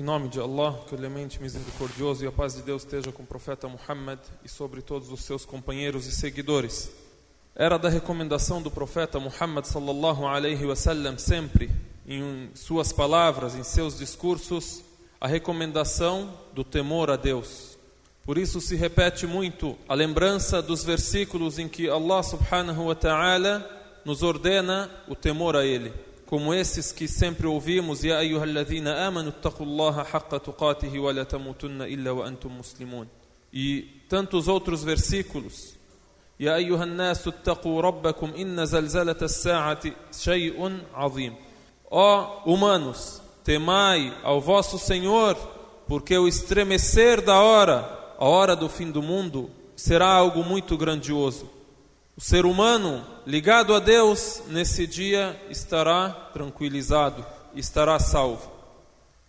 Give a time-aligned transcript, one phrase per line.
[0.00, 3.68] Em nome de Allah, clemente misericordioso, e a paz de Deus esteja com o profeta
[3.68, 6.90] Muhammad e sobre todos os seus companheiros e seguidores.
[7.54, 11.70] Era da recomendação do profeta Muhammad sallallahu alaihi wasallam sempre
[12.08, 14.82] em suas palavras, em seus discursos,
[15.20, 17.76] a recomendação do temor a Deus.
[18.24, 24.00] Por isso se repete muito a lembrança dos versículos em que Allah subhanahu wa ta'ala
[24.02, 25.92] nos ordena o temor a ele
[26.30, 32.14] como esses que sempre ouvimos, Ya ayyuhalladhina amanu taqullaha haqqa tuqatihi wa la tamutunna illa
[32.14, 33.08] wa antum muslimun.
[33.52, 35.74] E tantos outros versículos.
[36.38, 41.34] Ya ayyuhan nasu taqu rabbakum inna zalzalata as-sa'ati shay'un 'azim.
[41.90, 45.36] Ó humanos, temai ao vosso Senhor,
[45.88, 51.50] porque o estremecer da hora, a hora do fim do mundo, será algo muito grandioso.
[52.16, 57.24] O ser humano ligado a Deus nesse dia estará tranquilizado,
[57.54, 58.50] estará salvo.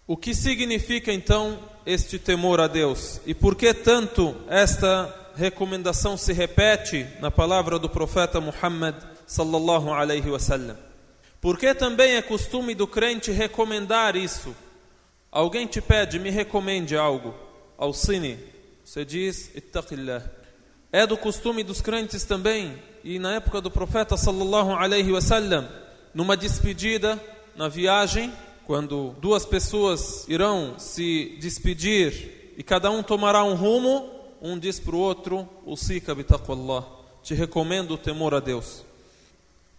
[0.06, 3.22] O que significa então este temor a Deus?
[3.26, 10.30] E por que tanto esta recomendação se repete na palavra do profeta Muhammad sallallahu alaihi
[10.30, 10.76] wasallam?
[11.40, 14.56] Porque também é costume do crente recomendar isso.
[15.32, 17.34] Alguém te pede, me recomende algo.
[17.78, 18.38] Ao cine,
[18.84, 20.41] você diz, ittaqillah.
[20.94, 25.66] É do costume dos crentes também, e na época do profeta sallallahu alaihi wasallam,
[26.14, 27.18] numa despedida
[27.56, 28.30] na viagem,
[28.68, 34.94] quando duas pessoas irão se despedir e cada um tomará um rumo, um diz para
[34.94, 36.86] o outro: "Usika bitaqwallah",
[37.24, 38.84] te recomendo o temor a Deus.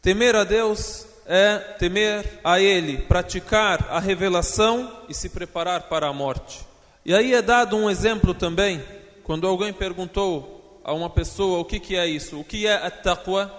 [0.01, 6.13] Temer a Deus é temer a Ele, praticar a revelação e se preparar para a
[6.15, 6.61] morte.
[7.05, 8.83] E aí é dado um exemplo também,
[9.23, 10.52] quando alguém perguntou
[10.85, 13.51] a uma pessoa o que, que é isso, o que é a taqwa,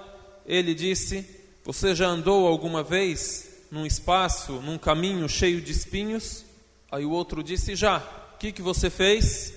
[0.45, 1.25] ele disse:
[1.63, 6.45] Você já andou alguma vez num espaço, num caminho cheio de espinhos?
[6.91, 7.97] Aí o outro disse: Já.
[8.35, 9.53] O que, que você fez?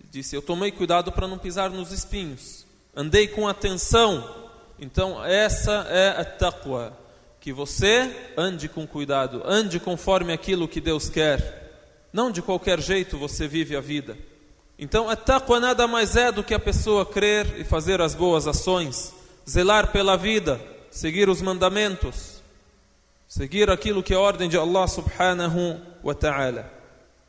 [0.00, 2.66] Ele disse: Eu tomei cuidado para não pisar nos espinhos.
[2.94, 4.46] Andei com atenção.
[4.78, 6.96] Então, essa é a taqwa.
[7.40, 12.08] Que você ande com cuidado, ande conforme aquilo que Deus quer.
[12.12, 14.18] Não de qualquer jeito você vive a vida.
[14.78, 18.46] Então, a taqwa nada mais é do que a pessoa crer e fazer as boas
[18.46, 19.14] ações,
[19.48, 20.60] zelar pela vida,
[20.90, 22.42] seguir os mandamentos,
[23.26, 26.70] seguir aquilo que é a ordem de Allah subhanahu wa ta'ala.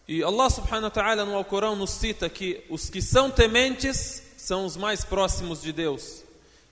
[0.08, 4.66] E Allah subhanahu wa ta'ala no Alcorão nos cita que os que são tementes são
[4.66, 6.24] os mais próximos de Deus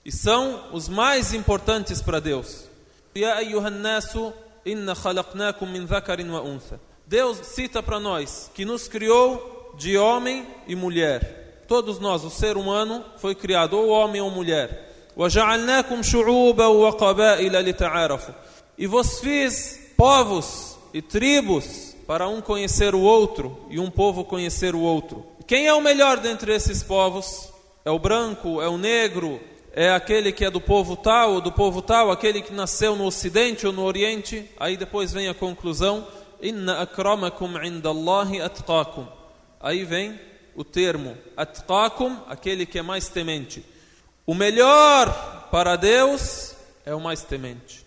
[0.04, 2.64] e são os mais importantes para Deus.
[4.64, 4.94] Inna
[5.62, 6.78] min wa.
[7.06, 11.64] Deus cita para nós que nos criou de homem e mulher.
[11.68, 15.10] Todos nós, o ser humano, foi criado ou homem ou mulher.
[18.78, 24.74] E vos fiz povos e tribos para um conhecer o outro e um povo conhecer
[24.74, 25.26] o outro.
[25.46, 27.52] Quem é o melhor dentre esses povos?
[27.84, 29.40] É o branco, é o negro,
[29.72, 33.04] é aquele que é do povo tal ou do povo tal, aquele que nasceu no
[33.04, 34.50] ocidente ou no oriente.
[34.58, 36.06] Aí depois vem a conclusão:
[36.42, 39.15] Inna akramakum indallahi atqakum.
[39.60, 40.18] Aí vem
[40.54, 43.64] o termo atqakum, aquele que é mais temente.
[44.24, 47.84] O melhor para Deus é o mais temente.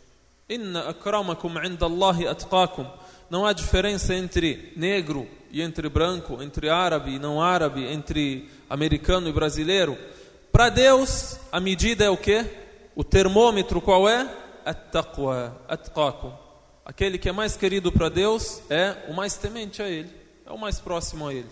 [0.47, 2.85] Inna akramakum indallahi atqakum.
[3.30, 9.28] Não há diferença entre negro e entre branco, entre árabe e não árabe, entre americano
[9.28, 9.97] e brasileiro.
[10.51, 12.46] Para Deus, a medida é o que?
[12.96, 14.28] O termômetro qual é?
[14.66, 16.34] At-taqwa, atqakum.
[16.86, 20.19] Aquele que é mais querido para Deus é o mais temente a Ele
[20.50, 21.50] é o mais próximo a ele.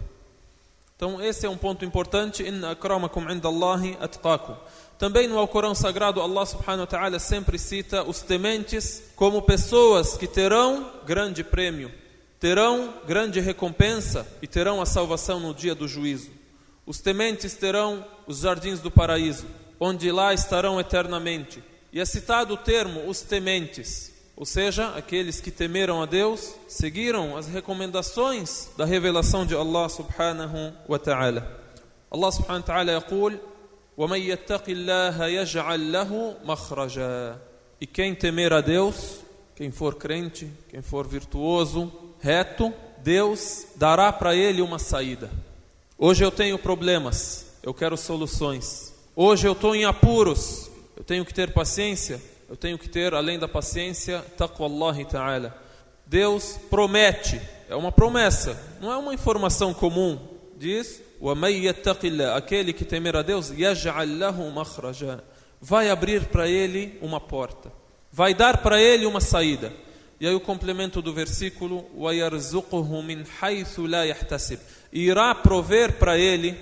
[0.95, 2.41] Então, esse é um ponto importante.
[2.41, 4.55] Inna akramakum indallahi atqakum.
[4.97, 10.25] Também no Alcorão Sagrado, Allah subhanahu wa ta'ala sempre cita os tementes como pessoas que
[10.25, 11.93] terão grande prêmio,
[12.39, 16.31] terão grande recompensa e terão a salvação no dia do juízo.
[16.83, 19.45] Os tementes terão os jardins do paraíso,
[19.79, 21.63] onde lá estarão eternamente.
[21.93, 24.16] E é citado o termo os tementes.
[24.36, 30.72] Ou seja, aqueles que temeram a Deus, seguiram as recomendações da revelação de Allah subhanahu
[30.88, 31.60] wa ta'ala.
[32.10, 33.38] Allah subhanahu wa ta'ala يقول
[33.96, 37.38] وَمَنْ يَتَّقِ اللَّهَ يَجْعَلْ لَهُ مَخْرَجًا
[37.80, 39.20] E quem temer a Deus,
[39.54, 42.72] quem for crente, quem for virtuoso, reto,
[43.02, 45.30] Deus dará para ele uma saída.
[45.98, 48.94] Hoje eu tenho problemas, eu quero soluções.
[49.14, 53.37] Hoje eu estou em apuros, eu tenho que ter paciência eu tenho que ter, além
[53.37, 55.55] da paciência, taqwallahi ta'ala.
[56.05, 60.17] Deus promete, é uma promessa, não é uma informação comum.
[60.55, 61.01] Diz,
[62.35, 63.51] aquele que temer a Deus,
[65.59, 67.71] vai abrir para ele uma porta,
[68.11, 69.73] vai dar para ele uma saída.
[70.19, 71.85] E aí o complemento do versículo,
[74.91, 76.57] irá prover para ele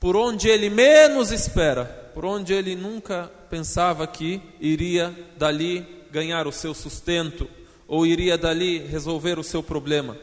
[0.00, 6.52] por onde ele menos espera por onde ele nunca pensava que iria dali ganhar o
[6.52, 7.48] seu sustento
[7.88, 10.16] ou iria dali resolver o seu problema.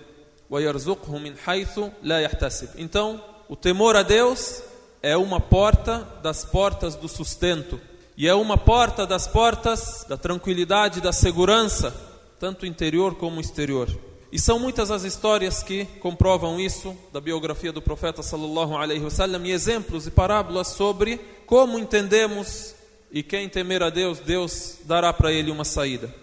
[2.78, 4.64] Então, o temor a Deus
[5.02, 7.80] é uma porta das portas do sustento
[8.18, 11.96] e é uma porta das portas da tranquilidade, da segurança,
[12.40, 13.88] tanto interior como exterior.
[14.32, 19.44] E são muitas as histórias que comprovam isso da biografia do profeta sallallahu alaihi wasallam
[19.46, 22.76] e exemplos e parábolas sobre como entendemos
[23.12, 26.14] e quem temer a Deus, Deus dará para ele uma saída.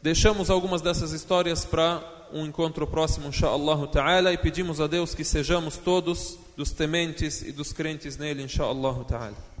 [0.00, 5.24] Deixamos algumas dessas histórias para um encontro próximo, inshallah ta'ala, e pedimos a Deus que
[5.24, 9.55] sejamos todos dos tementes e dos crentes nele, inshallah ta'ala.